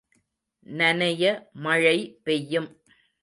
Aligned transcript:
நனைய 0.65 1.23
மழை 1.55 1.97
பெய்யும்! 2.23 2.69